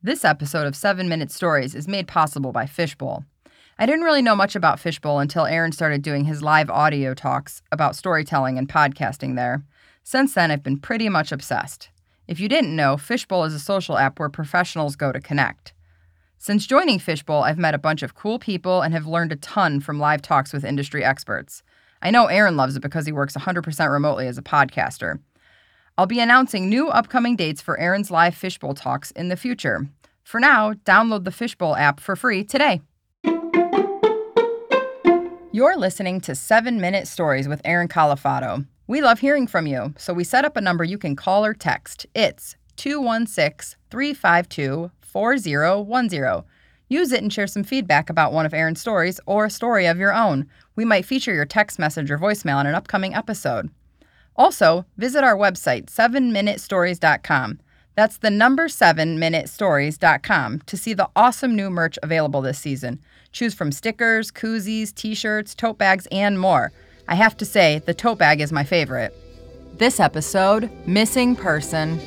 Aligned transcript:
This 0.00 0.24
episode 0.24 0.68
of 0.68 0.76
7 0.76 1.08
Minute 1.08 1.32
Stories 1.32 1.74
is 1.74 1.88
made 1.88 2.06
possible 2.06 2.52
by 2.52 2.66
Fishbowl. 2.66 3.24
I 3.80 3.84
didn't 3.84 4.04
really 4.04 4.22
know 4.22 4.36
much 4.36 4.54
about 4.54 4.78
Fishbowl 4.78 5.18
until 5.18 5.44
Aaron 5.44 5.72
started 5.72 6.02
doing 6.02 6.24
his 6.24 6.40
live 6.40 6.70
audio 6.70 7.14
talks 7.14 7.62
about 7.72 7.96
storytelling 7.96 8.58
and 8.58 8.68
podcasting 8.68 9.34
there. 9.34 9.64
Since 10.04 10.34
then, 10.34 10.52
I've 10.52 10.62
been 10.62 10.78
pretty 10.78 11.08
much 11.08 11.32
obsessed. 11.32 11.88
If 12.28 12.38
you 12.38 12.48
didn't 12.48 12.76
know, 12.76 12.96
Fishbowl 12.96 13.42
is 13.42 13.54
a 13.54 13.58
social 13.58 13.98
app 13.98 14.20
where 14.20 14.28
professionals 14.28 14.94
go 14.94 15.10
to 15.10 15.20
connect. 15.20 15.72
Since 16.38 16.68
joining 16.68 17.00
Fishbowl, 17.00 17.42
I've 17.42 17.58
met 17.58 17.74
a 17.74 17.78
bunch 17.78 18.04
of 18.04 18.14
cool 18.14 18.38
people 18.38 18.82
and 18.82 18.94
have 18.94 19.08
learned 19.08 19.32
a 19.32 19.36
ton 19.36 19.80
from 19.80 19.98
live 19.98 20.22
talks 20.22 20.52
with 20.52 20.64
industry 20.64 21.02
experts. 21.02 21.64
I 22.00 22.12
know 22.12 22.26
Aaron 22.26 22.56
loves 22.56 22.76
it 22.76 22.82
because 22.82 23.06
he 23.06 23.10
works 23.10 23.34
100% 23.34 23.90
remotely 23.90 24.28
as 24.28 24.38
a 24.38 24.42
podcaster. 24.42 25.18
I'll 25.98 26.06
be 26.06 26.20
announcing 26.20 26.68
new 26.68 26.88
upcoming 26.90 27.34
dates 27.34 27.60
for 27.60 27.76
Aaron's 27.76 28.08
live 28.08 28.36
Fishbowl 28.36 28.74
talks 28.74 29.10
in 29.10 29.30
the 29.30 29.36
future. 29.36 29.88
For 30.22 30.38
now, 30.38 30.74
download 30.84 31.24
the 31.24 31.32
Fishbowl 31.32 31.74
app 31.74 31.98
for 31.98 32.14
free 32.14 32.44
today. 32.44 32.82
You're 35.50 35.76
listening 35.76 36.20
to 36.20 36.36
7 36.36 36.80
Minute 36.80 37.08
Stories 37.08 37.48
with 37.48 37.60
Aaron 37.64 37.88
Calafato. 37.88 38.64
We 38.86 39.02
love 39.02 39.18
hearing 39.18 39.48
from 39.48 39.66
you, 39.66 39.92
so 39.98 40.14
we 40.14 40.22
set 40.22 40.44
up 40.44 40.56
a 40.56 40.60
number 40.60 40.84
you 40.84 40.98
can 40.98 41.16
call 41.16 41.44
or 41.44 41.52
text. 41.52 42.06
It's 42.14 42.54
216 42.76 43.76
352 43.90 44.92
4010. 45.00 46.44
Use 46.88 47.10
it 47.10 47.22
and 47.22 47.32
share 47.32 47.48
some 47.48 47.64
feedback 47.64 48.08
about 48.08 48.32
one 48.32 48.46
of 48.46 48.54
Aaron's 48.54 48.80
stories 48.80 49.18
or 49.26 49.46
a 49.46 49.50
story 49.50 49.86
of 49.86 49.98
your 49.98 50.14
own. 50.14 50.46
We 50.76 50.84
might 50.84 51.04
feature 51.04 51.34
your 51.34 51.44
text 51.44 51.76
message 51.80 52.08
or 52.08 52.18
voicemail 52.18 52.60
in 52.60 52.68
an 52.68 52.76
upcoming 52.76 53.14
episode. 53.16 53.68
Also, 54.38 54.86
visit 54.96 55.24
our 55.24 55.36
website, 55.36 55.86
7minutestories.com. 55.86 57.58
That's 57.96 58.18
the 58.18 58.30
number 58.30 58.68
7minutestories.com 58.68 60.60
to 60.60 60.76
see 60.76 60.94
the 60.94 61.08
awesome 61.16 61.56
new 61.56 61.68
merch 61.68 61.98
available 62.00 62.40
this 62.40 62.60
season. 62.60 63.00
Choose 63.32 63.54
from 63.54 63.72
stickers, 63.72 64.30
koozies, 64.30 64.94
t 64.94 65.16
shirts, 65.16 65.54
tote 65.54 65.78
bags, 65.78 66.06
and 66.12 66.38
more. 66.38 66.70
I 67.08 67.16
have 67.16 67.36
to 67.38 67.44
say, 67.44 67.80
the 67.80 67.94
tote 67.94 68.18
bag 68.18 68.40
is 68.40 68.52
my 68.52 68.62
favorite. 68.62 69.12
This 69.76 69.98
episode 69.98 70.70
Missing 70.86 71.36
Person. 71.36 72.00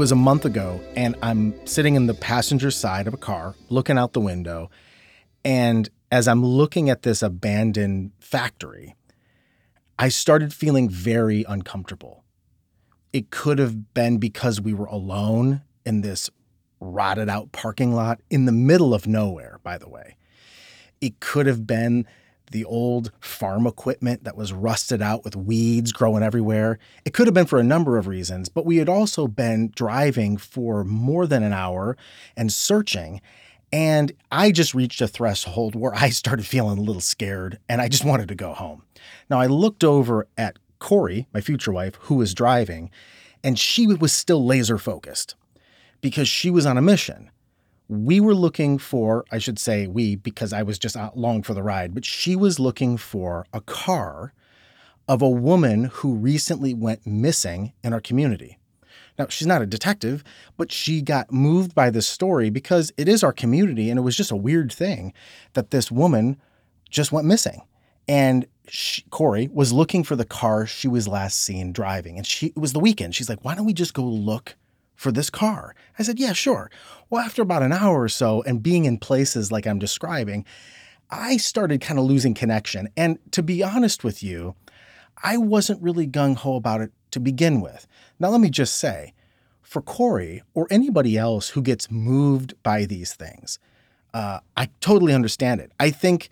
Was 0.00 0.12
a 0.12 0.16
month 0.16 0.46
ago, 0.46 0.80
and 0.96 1.14
I'm 1.20 1.54
sitting 1.66 1.94
in 1.94 2.06
the 2.06 2.14
passenger 2.14 2.70
side 2.70 3.06
of 3.06 3.12
a 3.12 3.18
car, 3.18 3.54
looking 3.68 3.98
out 3.98 4.14
the 4.14 4.20
window. 4.20 4.70
And 5.44 5.90
as 6.10 6.26
I'm 6.26 6.42
looking 6.42 6.88
at 6.88 7.02
this 7.02 7.22
abandoned 7.22 8.12
factory, 8.18 8.96
I 9.98 10.08
started 10.08 10.54
feeling 10.54 10.88
very 10.88 11.44
uncomfortable. 11.46 12.24
It 13.12 13.28
could 13.28 13.58
have 13.58 13.92
been 13.92 14.16
because 14.16 14.58
we 14.58 14.72
were 14.72 14.86
alone 14.86 15.60
in 15.84 16.00
this 16.00 16.30
rotted 16.80 17.28
out 17.28 17.52
parking 17.52 17.92
lot 17.92 18.22
in 18.30 18.46
the 18.46 18.52
middle 18.52 18.94
of 18.94 19.06
nowhere, 19.06 19.60
by 19.62 19.76
the 19.76 19.90
way. 19.90 20.16
It 21.02 21.20
could 21.20 21.44
have 21.44 21.66
been 21.66 22.06
the 22.50 22.64
old 22.64 23.12
farm 23.20 23.66
equipment 23.66 24.24
that 24.24 24.36
was 24.36 24.52
rusted 24.52 25.00
out 25.00 25.24
with 25.24 25.36
weeds 25.36 25.92
growing 25.92 26.22
everywhere. 26.22 26.78
It 27.04 27.14
could 27.14 27.26
have 27.26 27.34
been 27.34 27.46
for 27.46 27.58
a 27.58 27.64
number 27.64 27.96
of 27.96 28.06
reasons, 28.06 28.48
but 28.48 28.66
we 28.66 28.78
had 28.78 28.88
also 28.88 29.26
been 29.26 29.72
driving 29.74 30.36
for 30.36 30.84
more 30.84 31.26
than 31.26 31.42
an 31.42 31.52
hour 31.52 31.96
and 32.36 32.52
searching. 32.52 33.20
And 33.72 34.12
I 34.32 34.50
just 34.50 34.74
reached 34.74 35.00
a 35.00 35.08
threshold 35.08 35.74
where 35.74 35.94
I 35.94 36.10
started 36.10 36.46
feeling 36.46 36.78
a 36.78 36.82
little 36.82 37.00
scared 37.00 37.58
and 37.68 37.80
I 37.80 37.88
just 37.88 38.04
wanted 38.04 38.28
to 38.28 38.34
go 38.34 38.52
home. 38.52 38.82
Now, 39.28 39.40
I 39.40 39.46
looked 39.46 39.84
over 39.84 40.26
at 40.36 40.58
Cori, 40.80 41.28
my 41.32 41.40
future 41.40 41.72
wife, 41.72 41.94
who 42.02 42.16
was 42.16 42.34
driving, 42.34 42.90
and 43.44 43.58
she 43.58 43.86
was 43.86 44.12
still 44.12 44.44
laser 44.44 44.78
focused 44.78 45.34
because 46.00 46.28
she 46.28 46.50
was 46.50 46.66
on 46.66 46.78
a 46.78 46.82
mission 46.82 47.30
we 47.90 48.20
were 48.20 48.36
looking 48.36 48.78
for, 48.78 49.24
I 49.32 49.38
should 49.38 49.58
say 49.58 49.88
we, 49.88 50.14
because 50.14 50.52
I 50.52 50.62
was 50.62 50.78
just 50.78 50.94
along 50.94 51.42
for 51.42 51.54
the 51.54 51.62
ride, 51.62 51.92
but 51.92 52.04
she 52.04 52.36
was 52.36 52.60
looking 52.60 52.96
for 52.96 53.46
a 53.52 53.60
car 53.60 54.32
of 55.08 55.20
a 55.20 55.28
woman 55.28 55.86
who 55.94 56.14
recently 56.14 56.72
went 56.72 57.04
missing 57.04 57.72
in 57.82 57.92
our 57.92 58.00
community. 58.00 58.58
Now, 59.18 59.26
she's 59.28 59.48
not 59.48 59.60
a 59.60 59.66
detective, 59.66 60.22
but 60.56 60.70
she 60.70 61.02
got 61.02 61.32
moved 61.32 61.74
by 61.74 61.90
this 61.90 62.06
story 62.06 62.48
because 62.48 62.92
it 62.96 63.08
is 63.08 63.24
our 63.24 63.32
community 63.32 63.90
and 63.90 63.98
it 63.98 64.02
was 64.02 64.16
just 64.16 64.30
a 64.30 64.36
weird 64.36 64.72
thing 64.72 65.12
that 65.54 65.72
this 65.72 65.90
woman 65.90 66.40
just 66.88 67.10
went 67.10 67.26
missing. 67.26 67.62
And 68.06 68.46
she, 68.68 69.02
Cori 69.10 69.48
was 69.52 69.72
looking 69.72 70.04
for 70.04 70.14
the 70.14 70.24
car 70.24 70.64
she 70.64 70.86
was 70.86 71.08
last 71.08 71.42
seen 71.42 71.72
driving. 71.72 72.18
And 72.18 72.26
she, 72.26 72.46
it 72.46 72.58
was 72.58 72.72
the 72.72 72.78
weekend. 72.78 73.16
She's 73.16 73.28
like, 73.28 73.44
why 73.44 73.56
don't 73.56 73.66
we 73.66 73.74
just 73.74 73.94
go 73.94 74.04
look 74.04 74.54
for 75.00 75.10
this 75.10 75.30
car? 75.30 75.74
I 75.98 76.02
said, 76.02 76.18
Yeah, 76.18 76.34
sure. 76.34 76.70
Well, 77.08 77.24
after 77.24 77.40
about 77.40 77.62
an 77.62 77.72
hour 77.72 78.02
or 78.02 78.08
so 78.08 78.42
and 78.42 78.62
being 78.62 78.84
in 78.84 78.98
places 78.98 79.50
like 79.50 79.66
I'm 79.66 79.78
describing, 79.78 80.44
I 81.10 81.38
started 81.38 81.80
kind 81.80 81.98
of 81.98 82.04
losing 82.04 82.34
connection. 82.34 82.90
And 82.98 83.18
to 83.32 83.42
be 83.42 83.62
honest 83.62 84.04
with 84.04 84.22
you, 84.22 84.54
I 85.22 85.38
wasn't 85.38 85.82
really 85.82 86.06
gung 86.06 86.36
ho 86.36 86.54
about 86.54 86.82
it 86.82 86.92
to 87.12 87.20
begin 87.20 87.62
with. 87.62 87.86
Now, 88.18 88.28
let 88.28 88.42
me 88.42 88.50
just 88.50 88.76
say, 88.76 89.14
for 89.62 89.80
Cori 89.80 90.42
or 90.52 90.66
anybody 90.70 91.16
else 91.16 91.48
who 91.48 91.62
gets 91.62 91.90
moved 91.90 92.52
by 92.62 92.84
these 92.84 93.14
things, 93.14 93.58
uh, 94.12 94.40
I 94.56 94.68
totally 94.80 95.14
understand 95.14 95.62
it. 95.62 95.72
I 95.80 95.90
think 95.90 96.28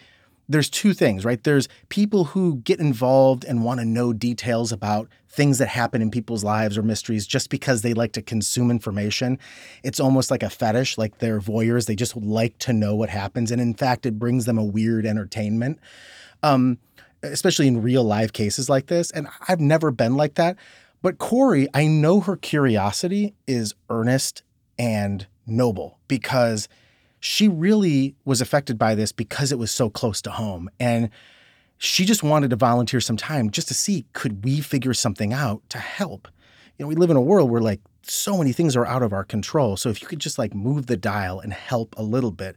there's 0.48 0.70
two 0.70 0.94
things, 0.94 1.24
right? 1.24 1.42
There's 1.42 1.68
people 1.90 2.24
who 2.24 2.56
get 2.56 2.80
involved 2.80 3.44
and 3.44 3.64
want 3.64 3.80
to 3.80 3.86
know 3.86 4.12
details 4.12 4.72
about 4.72 5.08
things 5.28 5.58
that 5.58 5.68
happen 5.68 6.00
in 6.00 6.10
people's 6.10 6.42
lives 6.42 6.78
or 6.78 6.82
mysteries 6.82 7.26
just 7.26 7.50
because 7.50 7.82
they 7.82 7.92
like 7.92 8.12
to 8.12 8.22
consume 8.22 8.70
information. 8.70 9.38
It's 9.82 10.00
almost 10.00 10.30
like 10.30 10.42
a 10.42 10.48
fetish, 10.48 10.96
like 10.96 11.18
they're 11.18 11.40
voyeurs. 11.40 11.86
They 11.86 11.94
just 11.94 12.16
like 12.16 12.58
to 12.60 12.72
know 12.72 12.94
what 12.94 13.10
happens. 13.10 13.50
And 13.50 13.60
in 13.60 13.74
fact, 13.74 14.06
it 14.06 14.18
brings 14.18 14.46
them 14.46 14.56
a 14.56 14.64
weird 14.64 15.04
entertainment, 15.04 15.78
um, 16.42 16.78
especially 17.22 17.68
in 17.68 17.82
real 17.82 18.04
life 18.04 18.32
cases 18.32 18.70
like 18.70 18.86
this. 18.86 19.10
And 19.10 19.28
I've 19.48 19.60
never 19.60 19.90
been 19.90 20.16
like 20.16 20.34
that. 20.34 20.56
But 21.02 21.18
Cori, 21.18 21.68
I 21.74 21.86
know 21.86 22.20
her 22.20 22.36
curiosity 22.36 23.34
is 23.46 23.74
earnest 23.90 24.42
and 24.78 25.26
noble 25.46 25.98
because 26.08 26.68
she 27.20 27.48
really 27.48 28.14
was 28.24 28.40
affected 28.40 28.78
by 28.78 28.94
this 28.94 29.12
because 29.12 29.52
it 29.52 29.58
was 29.58 29.70
so 29.70 29.90
close 29.90 30.22
to 30.22 30.30
home. 30.30 30.70
And 30.78 31.10
she 31.78 32.04
just 32.04 32.22
wanted 32.22 32.50
to 32.50 32.56
volunteer 32.56 33.00
some 33.00 33.16
time 33.16 33.50
just 33.50 33.68
to 33.68 33.74
see 33.74 34.06
could 34.12 34.44
we 34.44 34.60
figure 34.60 34.94
something 34.94 35.32
out 35.32 35.62
to 35.70 35.78
help. 35.78 36.28
You 36.76 36.84
know, 36.84 36.88
we 36.88 36.94
live 36.94 37.10
in 37.10 37.16
a 37.16 37.20
world 37.20 37.50
where 37.50 37.60
like 37.60 37.80
so 38.02 38.36
many 38.38 38.52
things 38.52 38.76
are 38.76 38.86
out 38.86 39.02
of 39.02 39.12
our 39.12 39.24
control. 39.24 39.76
So 39.76 39.88
if 39.88 40.00
you 40.00 40.08
could 40.08 40.18
just 40.18 40.38
like 40.38 40.54
move 40.54 40.86
the 40.86 40.96
dial 40.96 41.40
and 41.40 41.52
help 41.52 41.94
a 41.98 42.02
little 42.02 42.30
bit, 42.30 42.56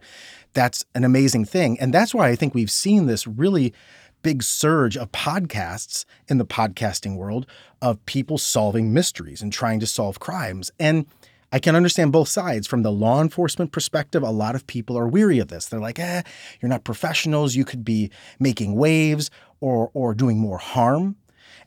that's 0.53 0.85
an 0.95 1.03
amazing 1.03 1.45
thing. 1.45 1.79
And 1.79 1.93
that's 1.93 2.13
why 2.13 2.29
I 2.29 2.35
think 2.35 2.53
we've 2.53 2.71
seen 2.71 3.05
this 3.05 3.27
really 3.27 3.73
big 4.21 4.43
surge 4.43 4.97
of 4.97 5.11
podcasts 5.11 6.05
in 6.27 6.37
the 6.37 6.45
podcasting 6.45 7.15
world 7.15 7.47
of 7.81 8.03
people 8.05 8.37
solving 8.37 8.93
mysteries 8.93 9.41
and 9.41 9.51
trying 9.51 9.79
to 9.79 9.87
solve 9.87 10.19
crimes. 10.19 10.71
And 10.79 11.05
I 11.51 11.59
can 11.59 11.75
understand 11.75 12.11
both 12.11 12.29
sides. 12.29 12.67
From 12.67 12.83
the 12.83 12.91
law 12.91 13.21
enforcement 13.21 13.71
perspective, 13.71 14.23
a 14.23 14.31
lot 14.31 14.55
of 14.55 14.67
people 14.67 14.97
are 14.97 15.07
weary 15.07 15.39
of 15.39 15.49
this. 15.49 15.65
They're 15.65 15.79
like, 15.79 15.99
eh, 15.99 16.21
you're 16.61 16.69
not 16.69 16.83
professionals. 16.83 17.55
You 17.55 17.65
could 17.65 17.83
be 17.83 18.09
making 18.39 18.75
waves 18.75 19.29
or, 19.59 19.91
or 19.93 20.13
doing 20.13 20.39
more 20.39 20.57
harm. 20.57 21.17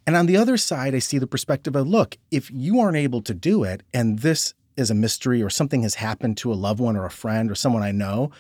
And 0.07 0.17
on 0.17 0.27
the 0.27 0.37
other 0.37 0.57
side, 0.57 0.95
I 0.95 0.99
see 0.99 1.19
the 1.19 1.27
perspective 1.27 1.77
of 1.77 1.87
look, 1.87 2.17
if 2.31 2.51
you 2.51 2.81
aren't 2.81 2.97
able 2.97 3.23
to 3.23 3.35
do 3.35 3.65
it 3.65 3.83
and 3.93 4.21
this 4.21 4.55
is 4.77 4.91
a 4.91 4.95
mystery 4.95 5.43
or 5.43 5.51
something 5.51 5.83
has 5.83 5.97
happened 5.97 6.37
to 6.39 6.53
a 6.53 6.55
loved 6.55 6.81
one 6.81 6.97
or 6.97 7.05
a 7.05 7.11
friend 7.11 7.51
or 7.51 7.55
someone 7.55 7.83
I 7.83 7.93
know, 7.93 8.31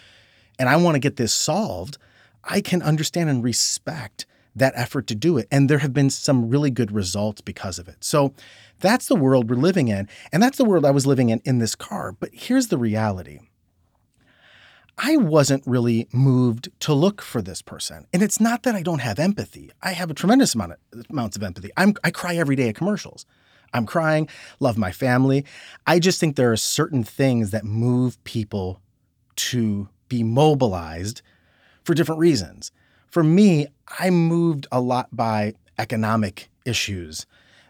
and 0.58 0.68
I 0.68 0.76
want 0.76 0.94
to 0.94 1.00
get 1.00 1.16
this 1.16 1.32
solved, 1.32 1.98
I 2.42 2.60
can 2.60 2.82
understand 2.82 3.30
and 3.30 3.42
respect 3.42 4.26
that 4.54 4.72
effort 4.76 5.06
to 5.08 5.14
do 5.14 5.36
it. 5.38 5.48
And 5.50 5.68
there 5.68 5.78
have 5.78 5.92
been 5.92 6.10
some 6.10 6.48
really 6.48 6.70
good 6.70 6.92
results 6.92 7.40
because 7.40 7.78
of 7.78 7.88
it. 7.88 7.96
So 8.00 8.34
that's 8.80 9.06
the 9.06 9.16
world 9.16 9.50
we're 9.50 9.56
living 9.56 9.88
in. 9.88 10.08
And 10.32 10.42
that's 10.42 10.58
the 10.58 10.64
world 10.64 10.84
I 10.84 10.90
was 10.90 11.06
living 11.06 11.30
in 11.30 11.40
in 11.44 11.58
this 11.58 11.74
car. 11.74 12.12
But 12.12 12.30
here's 12.32 12.68
the 12.68 12.78
reality. 12.78 13.40
I 14.96 15.16
wasn't 15.16 15.66
really 15.66 16.08
moved 16.12 16.68
to 16.80 16.94
look 16.94 17.20
for 17.20 17.42
this 17.42 17.62
person. 17.62 18.06
And 18.12 18.22
it's 18.22 18.40
not 18.40 18.62
that 18.62 18.76
I 18.76 18.82
don't 18.82 19.00
have 19.00 19.18
empathy. 19.18 19.72
I 19.82 19.92
have 19.92 20.10
a 20.10 20.14
tremendous 20.14 20.54
amount 20.54 20.72
of 20.72 20.78
amounts 21.10 21.36
of 21.36 21.42
empathy. 21.42 21.70
I'm, 21.76 21.94
I 22.04 22.10
cry 22.10 22.36
every 22.36 22.54
day 22.54 22.68
at 22.68 22.76
commercials. 22.76 23.26
I'm 23.72 23.86
crying, 23.86 24.28
love 24.60 24.78
my 24.78 24.92
family. 24.92 25.44
I 25.84 25.98
just 25.98 26.20
think 26.20 26.36
there 26.36 26.52
are 26.52 26.56
certain 26.56 27.02
things 27.02 27.50
that 27.50 27.64
move 27.64 28.22
people 28.22 28.80
to 29.36 29.88
be 30.08 30.22
mobilized 30.22 31.22
for 31.82 31.92
different 31.92 32.20
reasons. 32.20 32.70
For 33.14 33.22
me, 33.22 33.68
I'm 34.00 34.26
moved 34.26 34.66
a 34.72 34.80
lot 34.80 35.14
by 35.14 35.54
economic 35.78 36.48
issues 36.64 37.26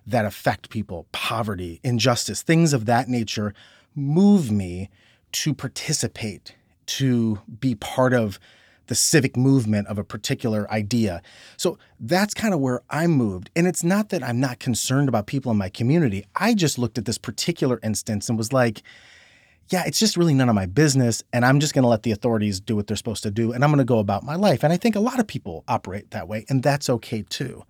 that 0.06 0.24
affect 0.24 0.70
people, 0.70 1.06
poverty, 1.12 1.80
injustice, 1.84 2.40
things 2.40 2.72
of 2.72 2.86
that 2.86 3.10
nature 3.10 3.52
move 3.94 4.50
me 4.50 4.88
to 5.32 5.52
participate, 5.52 6.54
to 6.86 7.40
be 7.60 7.74
part 7.74 8.14
of 8.14 8.40
the 8.86 8.94
civic 8.94 9.36
movement 9.36 9.86
of 9.88 9.98
a 9.98 10.02
particular 10.02 10.66
idea. 10.72 11.20
So 11.58 11.76
that's 12.00 12.32
kind 12.32 12.54
of 12.54 12.60
where 12.60 12.80
I 12.88 13.06
moved. 13.06 13.50
And 13.54 13.66
it's 13.66 13.84
not 13.84 14.08
that 14.08 14.22
I'm 14.22 14.40
not 14.40 14.60
concerned 14.60 15.10
about 15.10 15.26
people 15.26 15.52
in 15.52 15.58
my 15.58 15.68
community. 15.68 16.24
I 16.34 16.54
just 16.54 16.78
looked 16.78 16.96
at 16.96 17.04
this 17.04 17.18
particular 17.18 17.78
instance 17.82 18.30
and 18.30 18.38
was 18.38 18.54
like, 18.54 18.82
yeah, 19.70 19.84
it's 19.86 19.98
just 19.98 20.16
really 20.16 20.34
none 20.34 20.48
of 20.48 20.54
my 20.54 20.66
business. 20.66 21.22
And 21.32 21.44
I'm 21.44 21.60
just 21.60 21.74
going 21.74 21.82
to 21.82 21.88
let 21.88 22.02
the 22.02 22.12
authorities 22.12 22.60
do 22.60 22.76
what 22.76 22.86
they're 22.86 22.96
supposed 22.96 23.22
to 23.22 23.30
do. 23.30 23.52
And 23.52 23.64
I'm 23.64 23.70
going 23.70 23.78
to 23.78 23.84
go 23.84 23.98
about 23.98 24.22
my 24.22 24.36
life. 24.36 24.62
And 24.62 24.72
I 24.72 24.76
think 24.76 24.96
a 24.96 25.00
lot 25.00 25.20
of 25.20 25.26
people 25.26 25.64
operate 25.68 26.10
that 26.10 26.28
way. 26.28 26.44
And 26.48 26.62
that's 26.62 26.90
okay 26.90 27.22
too. 27.22 27.64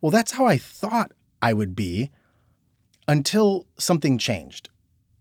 Well, 0.00 0.10
that's 0.10 0.32
how 0.32 0.46
I 0.46 0.58
thought 0.58 1.12
I 1.40 1.52
would 1.52 1.74
be 1.74 2.10
until 3.06 3.66
something 3.78 4.18
changed. 4.18 4.70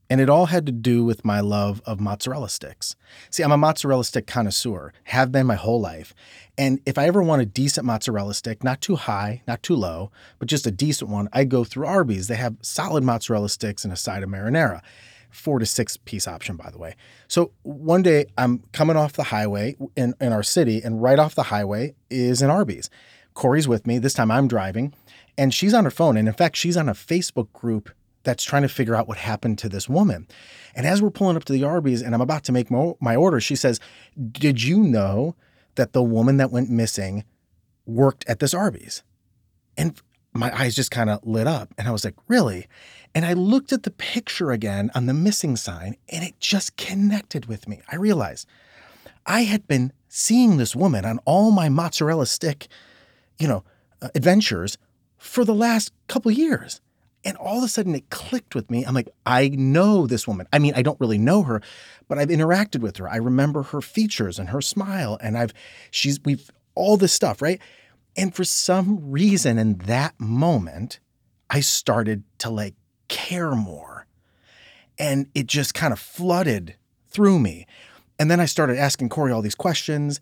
And 0.09 0.19
it 0.19 0.29
all 0.29 0.47
had 0.47 0.65
to 0.65 0.71
do 0.71 1.03
with 1.03 1.25
my 1.25 1.39
love 1.39 1.81
of 1.85 1.99
mozzarella 1.99 2.49
sticks. 2.49 2.95
See, 3.29 3.41
I'm 3.41 3.51
a 3.51 3.57
mozzarella 3.57 4.03
stick 4.03 4.27
connoisseur, 4.27 4.93
have 5.05 5.31
been 5.31 5.47
my 5.47 5.55
whole 5.55 5.79
life. 5.79 6.13
And 6.57 6.81
if 6.85 6.97
I 6.97 7.07
ever 7.07 7.23
want 7.23 7.41
a 7.41 7.47
decent 7.47 7.85
mozzarella 7.85 8.33
stick, 8.33 8.63
not 8.63 8.81
too 8.81 8.95
high, 8.95 9.41
not 9.47 9.63
too 9.63 9.75
low, 9.75 10.11
but 10.37 10.49
just 10.49 10.67
a 10.67 10.71
decent 10.71 11.09
one, 11.09 11.29
I 11.33 11.45
go 11.45 11.63
through 11.63 11.87
Arby's. 11.87 12.27
They 12.27 12.35
have 12.35 12.57
solid 12.61 13.03
mozzarella 13.03 13.49
sticks 13.49 13.83
and 13.83 13.93
a 13.93 13.97
side 13.97 14.21
of 14.21 14.29
marinara. 14.29 14.81
Four 15.33 15.59
to 15.59 15.65
six 15.65 15.97
piece 15.97 16.27
option, 16.27 16.55
by 16.55 16.69
the 16.69 16.77
way. 16.77 16.95
So 17.27 17.51
one 17.63 18.03
day 18.03 18.27
I'm 18.37 18.63
coming 18.71 18.95
off 18.95 19.13
the 19.13 19.23
highway 19.23 19.75
in, 19.95 20.13
in 20.21 20.31
our 20.31 20.43
city, 20.43 20.81
and 20.83 21.01
right 21.01 21.17
off 21.17 21.35
the 21.35 21.43
highway 21.43 21.95
is 22.09 22.41
an 22.41 22.49
Arby's. 22.49 22.89
Cori's 23.33 23.67
with 23.67 23.87
me. 23.87 23.97
This 23.97 24.13
time 24.13 24.29
I'm 24.29 24.47
driving, 24.47 24.93
and 25.37 25.53
she's 25.53 25.73
on 25.73 25.85
her 25.85 25.91
phone. 25.91 26.17
And 26.17 26.27
in 26.27 26.33
fact, 26.33 26.55
she's 26.55 26.77
on 26.77 26.87
a 26.87 26.93
Facebook 26.93 27.51
group 27.51 27.89
that's 28.23 28.43
trying 28.43 28.61
to 28.61 28.69
figure 28.69 28.95
out 28.95 29.07
what 29.07 29.17
happened 29.17 29.57
to 29.59 29.69
this 29.69 29.89
woman. 29.89 30.27
And 30.75 30.85
as 30.85 31.01
we're 31.01 31.09
pulling 31.09 31.35
up 31.35 31.45
to 31.45 31.53
the 31.53 31.63
Arby's 31.63 32.01
and 32.01 32.15
I'm 32.15 32.21
about 32.21 32.43
to 32.45 32.51
make 32.51 32.71
my, 32.71 32.93
my 32.99 33.15
order, 33.15 33.39
she 33.39 33.55
says, 33.55 33.79
Did 34.31 34.63
you 34.63 34.79
know 34.79 35.35
that 35.75 35.93
the 35.93 36.03
woman 36.03 36.37
that 36.37 36.51
went 36.51 36.69
missing 36.69 37.25
worked 37.85 38.23
at 38.27 38.39
this 38.39 38.53
Arby's? 38.53 39.03
And 39.77 39.99
my 40.33 40.55
eyes 40.57 40.75
just 40.75 40.91
kind 40.91 41.09
of 41.09 41.25
lit 41.25 41.47
up. 41.47 41.73
And 41.77 41.87
I 41.87 41.91
was 41.91 42.03
like, 42.03 42.15
Really? 42.27 42.67
And 43.15 43.25
I 43.25 43.33
looked 43.33 43.71
at 43.71 43.83
the 43.83 43.91
picture 43.91 44.51
again 44.51 44.89
on 44.95 45.05
the 45.05 45.13
missing 45.13 45.55
sign 45.55 45.95
and 46.09 46.23
it 46.23 46.39
just 46.39 46.77
connected 46.77 47.45
with 47.45 47.67
me. 47.67 47.81
I 47.91 47.95
realized 47.95 48.47
I 49.25 49.41
had 49.43 49.67
been 49.67 49.93
seeing 50.09 50.57
this 50.57 50.75
woman 50.75 51.05
on 51.05 51.19
all 51.25 51.51
my 51.51 51.69
mozzarella 51.69 52.25
stick, 52.25 52.67
you 53.37 53.47
know, 53.47 53.63
uh, 54.01 54.09
adventures 54.15 54.77
for 55.17 55.45
the 55.45 55.53
last 55.53 55.93
couple 56.07 56.31
years. 56.31 56.81
And 57.25 57.37
all 57.37 57.59
of 57.59 57.63
a 57.63 57.67
sudden 57.67 57.95
it 57.95 58.09
clicked 58.09 58.53
with 58.53 58.69
me. 58.69 58.83
I'm 58.83 58.93
like, 58.93 59.09
I 59.25 59.49
know 59.49 60.07
this 60.07 60.27
woman. 60.27 60.47
I 60.51 60.59
mean, 60.59 60.73
I 60.75 60.81
don't 60.81 60.99
really 60.99 61.17
know 61.17 61.43
her, 61.43 61.61
but 62.09 62.17
I've 62.17 62.27
interacted 62.27 62.81
with 62.81 62.97
her. 62.97 63.07
I 63.07 63.15
remember 63.15 63.63
her 63.63 63.81
features 63.81 64.39
and 64.39 64.49
her 64.49 64.59
smile. 64.59 65.17
And 65.21 65.37
I've, 65.37 65.53
she's, 65.89 66.19
we've, 66.25 66.49
all 66.75 66.97
this 66.97 67.13
stuff, 67.13 67.41
right? 67.41 67.61
And 68.15 68.33
for 68.33 68.43
some 68.43 69.11
reason 69.11 69.57
in 69.57 69.77
that 69.79 70.19
moment, 70.19 70.99
I 71.49 71.59
started 71.61 72.23
to 72.39 72.49
like 72.49 72.75
care 73.07 73.55
more. 73.55 74.05
And 74.97 75.27
it 75.33 75.47
just 75.47 75.73
kind 75.73 75.91
of 75.91 75.99
flooded 75.99 76.75
through 77.07 77.39
me. 77.39 77.65
And 78.19 78.29
then 78.29 78.39
I 78.39 78.45
started 78.45 78.77
asking 78.77 79.09
Cori 79.09 79.31
all 79.31 79.41
these 79.41 79.55
questions. 79.55 80.21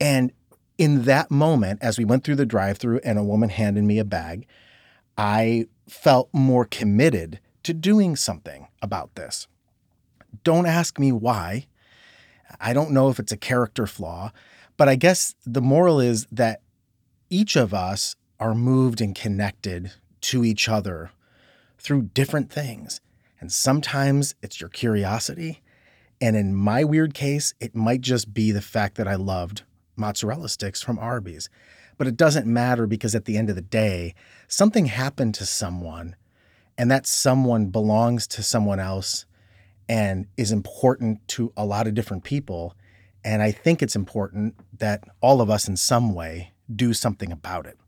And 0.00 0.32
in 0.78 1.02
that 1.04 1.30
moment, 1.30 1.80
as 1.82 1.98
we 1.98 2.04
went 2.04 2.24
through 2.24 2.36
the 2.36 2.46
drive 2.46 2.78
through 2.78 3.00
and 3.04 3.18
a 3.18 3.24
woman 3.24 3.50
handed 3.50 3.84
me 3.84 3.98
a 3.98 4.04
bag, 4.04 4.46
I 5.18 5.66
felt 5.88 6.28
more 6.32 6.64
committed 6.64 7.40
to 7.64 7.74
doing 7.74 8.16
something 8.16 8.68
about 8.80 9.14
this. 9.14 9.46
Don't 10.44 10.66
ask 10.66 10.98
me 10.98 11.12
why. 11.12 11.66
I 12.60 12.72
don't 12.72 12.90
know 12.90 13.08
if 13.08 13.18
it's 13.18 13.32
a 13.32 13.36
character 13.36 13.86
flaw, 13.86 14.32
but 14.76 14.88
I 14.88 14.96
guess 14.96 15.34
the 15.44 15.60
moral 15.60 16.00
is 16.00 16.26
that 16.32 16.61
each 17.32 17.56
of 17.56 17.72
us 17.72 18.14
are 18.38 18.54
moved 18.54 19.00
and 19.00 19.14
connected 19.14 19.90
to 20.20 20.44
each 20.44 20.68
other 20.68 21.12
through 21.78 22.02
different 22.12 22.52
things. 22.52 23.00
And 23.40 23.50
sometimes 23.50 24.34
it's 24.42 24.60
your 24.60 24.68
curiosity. 24.68 25.62
And 26.20 26.36
in 26.36 26.54
my 26.54 26.84
weird 26.84 27.14
case, 27.14 27.54
it 27.58 27.74
might 27.74 28.02
just 28.02 28.34
be 28.34 28.50
the 28.50 28.60
fact 28.60 28.96
that 28.96 29.08
I 29.08 29.14
loved 29.14 29.62
mozzarella 29.96 30.50
sticks 30.50 30.82
from 30.82 30.98
Arby's. 30.98 31.48
But 31.96 32.06
it 32.06 32.18
doesn't 32.18 32.46
matter 32.46 32.86
because 32.86 33.14
at 33.14 33.24
the 33.24 33.38
end 33.38 33.48
of 33.48 33.56
the 33.56 33.62
day, 33.62 34.14
something 34.46 34.86
happened 34.86 35.34
to 35.36 35.46
someone, 35.46 36.16
and 36.76 36.90
that 36.90 37.06
someone 37.06 37.68
belongs 37.68 38.26
to 38.26 38.42
someone 38.42 38.78
else 38.78 39.24
and 39.88 40.26
is 40.36 40.52
important 40.52 41.26
to 41.28 41.50
a 41.56 41.64
lot 41.64 41.86
of 41.86 41.94
different 41.94 42.24
people. 42.24 42.74
And 43.24 43.40
I 43.40 43.52
think 43.52 43.82
it's 43.82 43.96
important 43.96 44.54
that 44.78 45.04
all 45.22 45.40
of 45.40 45.48
us 45.48 45.66
in 45.66 45.78
some 45.78 46.14
way 46.14 46.51
do 46.74 46.94
something 46.94 47.32
about 47.32 47.66
it. 47.66 47.78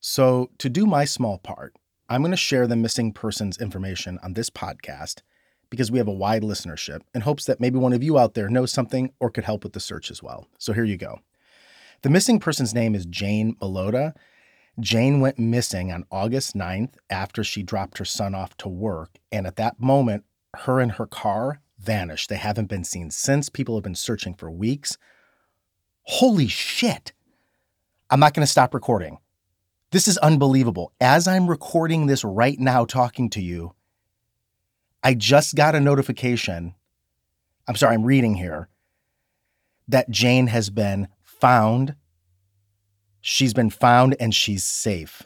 So, 0.00 0.50
to 0.58 0.68
do 0.68 0.86
my 0.86 1.04
small 1.04 1.38
part, 1.38 1.74
I'm 2.08 2.22
going 2.22 2.30
to 2.30 2.36
share 2.36 2.66
the 2.66 2.76
missing 2.76 3.12
persons 3.12 3.58
information 3.58 4.18
on 4.22 4.32
this 4.32 4.50
podcast 4.50 5.20
because 5.68 5.90
we 5.90 5.98
have 5.98 6.08
a 6.08 6.12
wide 6.12 6.42
listenership 6.42 7.02
in 7.14 7.20
hopes 7.20 7.44
that 7.44 7.60
maybe 7.60 7.78
one 7.78 7.92
of 7.92 8.02
you 8.02 8.18
out 8.18 8.34
there 8.34 8.48
knows 8.48 8.72
something 8.72 9.12
or 9.20 9.30
could 9.30 9.44
help 9.44 9.62
with 9.62 9.74
the 9.74 9.80
search 9.80 10.10
as 10.10 10.22
well. 10.22 10.48
So, 10.58 10.72
here 10.72 10.84
you 10.84 10.96
go. 10.96 11.20
The 12.02 12.10
missing 12.10 12.40
person's 12.40 12.72
name 12.74 12.94
is 12.94 13.04
Jane 13.04 13.56
Malota. 13.56 14.14
Jane 14.78 15.20
went 15.20 15.38
missing 15.38 15.92
on 15.92 16.06
August 16.10 16.54
9th 16.54 16.94
after 17.10 17.44
she 17.44 17.62
dropped 17.62 17.98
her 17.98 18.04
son 18.04 18.34
off 18.34 18.56
to 18.58 18.68
work. 18.68 19.18
And 19.30 19.46
at 19.46 19.56
that 19.56 19.78
moment, 19.80 20.24
her 20.56 20.80
and 20.80 20.92
her 20.92 21.06
car 21.06 21.60
vanished. 21.78 22.28
They 22.28 22.36
haven't 22.36 22.68
been 22.68 22.84
seen 22.84 23.10
since. 23.10 23.48
People 23.48 23.76
have 23.76 23.84
been 23.84 23.94
searching 23.94 24.34
for 24.34 24.50
weeks. 24.50 24.96
Holy 26.04 26.48
shit. 26.48 27.12
I'm 28.10 28.20
not 28.20 28.34
going 28.34 28.44
to 28.44 28.50
stop 28.50 28.74
recording. 28.74 29.18
This 29.92 30.08
is 30.08 30.18
unbelievable. 30.18 30.92
As 31.00 31.28
I'm 31.28 31.48
recording 31.48 32.06
this 32.06 32.24
right 32.24 32.58
now, 32.58 32.84
talking 32.84 33.30
to 33.30 33.40
you, 33.40 33.74
I 35.02 35.14
just 35.14 35.54
got 35.54 35.74
a 35.74 35.80
notification. 35.80 36.74
I'm 37.68 37.76
sorry, 37.76 37.94
I'm 37.94 38.04
reading 38.04 38.34
here 38.34 38.68
that 39.88 40.10
Jane 40.10 40.48
has 40.48 40.70
been 40.70 41.08
found. 41.22 41.94
She's 43.20 43.54
been 43.54 43.70
found 43.70 44.16
and 44.18 44.34
she's 44.34 44.64
safe. 44.64 45.22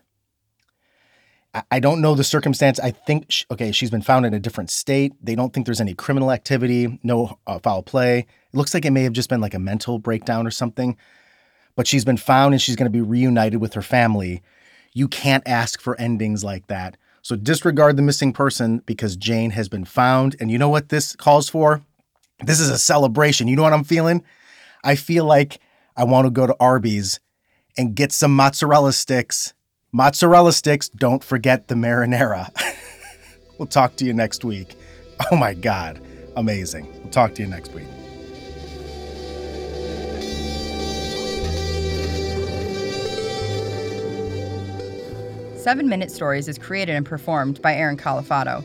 I 1.71 1.79
don't 1.79 2.01
know 2.01 2.17
the 2.17 2.25
circumstance. 2.25 2.81
I 2.81 2.91
think, 2.91 3.27
she, 3.29 3.45
okay, 3.51 3.71
she's 3.71 3.91
been 3.91 4.03
found 4.03 4.27
in 4.27 4.35
a 4.35 4.41
different 4.41 4.71
state. 4.71 5.13
They 5.23 5.37
don't 5.37 5.53
think 5.53 5.67
there's 5.67 5.81
any 5.81 5.95
criminal 5.95 6.33
activity, 6.33 6.99
no 7.05 7.39
uh, 7.47 7.61
foul 7.61 7.83
play. 7.83 8.19
It 8.19 8.57
looks 8.57 8.75
like 8.75 8.85
it 8.85 8.91
may 8.91 9.05
have 9.05 9.13
just 9.13 9.29
been 9.29 9.41
like 9.41 9.55
a 9.55 9.61
mental 9.61 10.01
breakdown 10.01 10.47
or 10.47 10.51
something. 10.51 10.97
But 11.77 11.87
she's 11.87 12.05
been 12.05 12.17
found 12.17 12.55
and 12.55 12.63
she's 12.63 12.77
going 12.77 12.91
to 12.91 12.97
be 12.97 13.01
reunited 13.01 13.61
with 13.61 13.75
her 13.75 13.83
family. 13.83 14.43
You 14.93 15.09
can't 15.09 15.47
ask 15.47 15.81
for 15.81 15.99
endings 16.01 16.45
like 16.45 16.69
that. 16.69 16.97
So 17.23 17.37
disregard 17.37 17.97
the 17.97 18.03
missing 18.03 18.33
person 18.33 18.83
because 18.87 19.17
Jane 19.17 19.51
has 19.51 19.69
been 19.69 19.85
found. 19.85 20.37
And 20.39 20.51
you 20.51 20.59
know 20.59 20.69
what 20.69 20.91
this 20.91 21.17
calls 21.17 21.49
for? 21.49 21.83
This 22.45 22.61
is 22.61 22.71
a 22.71 22.79
celebration. 22.79 23.49
You 23.49 23.57
know 23.57 23.63
what 23.63 23.73
I'm 23.73 23.85
feeling? 23.85 24.23
I 24.85 24.97
feel 24.97 25.25
like 25.25 25.59
I 25.97 26.05
want 26.05 26.27
to 26.27 26.31
go 26.31 26.47
to 26.47 26.57
Arby's 26.61 27.21
and 27.77 27.95
get 27.95 28.13
some 28.13 28.35
mozzarella 28.35 28.93
sticks. 28.93 29.55
Mozzarella 29.93 30.53
sticks, 30.53 30.89
don't 30.89 31.25
forget 31.25 31.69
the 31.69 31.75
marinara. 31.75 32.51
we'll 33.59 33.67
talk 33.67 33.97
to 33.97 34.05
you 34.05 34.13
next 34.13 34.45
week. 34.45 34.75
Oh 35.31 35.37
my 35.37 35.55
God, 35.55 36.01
amazing. 36.37 36.87
We'll 37.01 37.11
talk 37.11 37.35
to 37.37 37.43
you 37.43 37.49
next 37.49 37.73
week. 37.73 37.87
Seven 45.65 45.89
Minute 45.89 46.11
Stories 46.11 46.47
is 46.47 46.59
created 46.59 46.95
and 46.95 47.07
performed 47.07 47.63
by 47.63 47.75
Aaron 47.75 47.97
Calafato. 47.97 48.63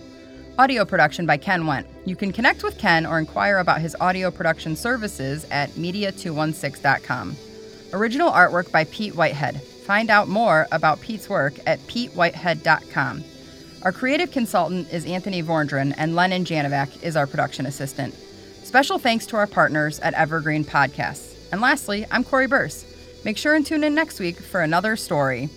Audio 0.58 0.84
production 0.84 1.26
by 1.26 1.38
Ken 1.38 1.64
Wendt. 1.64 1.86
You 2.04 2.18
can 2.18 2.34
connect 2.34 2.62
with 2.62 2.78
Ken 2.78 3.06
or 3.06 3.20
inquire 3.20 3.60
about 3.60 3.80
his 3.80 3.96
audio 4.02 4.30
production 4.30 4.76
services 4.76 5.48
at 5.50 5.70
media216.com. 5.70 7.38
Original 7.94 8.30
artwork 8.30 8.70
by 8.74 8.84
Pete 8.84 9.16
Whitehead. 9.16 9.62
Find 9.62 10.10
out 10.10 10.28
more 10.28 10.68
about 10.74 11.00
Pete's 11.00 11.30
work 11.30 11.54
at 11.66 11.80
petewhitehead.com. 11.88 13.24
Our 13.84 13.94
creative 13.94 14.32
consultant 14.32 14.92
is 14.92 15.06
Anthony 15.06 15.42
Vorndran, 15.42 15.94
and 15.96 16.18
Lennon 16.18 16.44
Janovyak 16.44 17.02
is 17.02 17.16
our 17.16 17.28
production 17.28 17.66
assistant. 17.66 18.14
Special 18.14 19.00
thanks 19.00 19.26
to 19.28 19.38
our 19.38 19.48
partners 19.48 20.02
at 20.02 20.16
Evergreen 20.16 20.66
Podcasts. 20.66 21.34
And 21.54 21.62
lastly, 21.62 22.06
I'm 22.12 22.26
Cori 22.26 22.48
Birce. 22.48 22.84
Make 23.24 23.38
sure 23.38 23.56
and 23.56 23.66
tune 23.66 23.86
in 23.86 23.96
next 23.96 24.20
week 24.20 24.36
for 24.38 24.60
another 24.60 24.98
story. 24.98 25.50